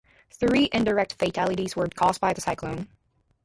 [0.31, 2.87] Three indirect fatalities were caused by the cyclone.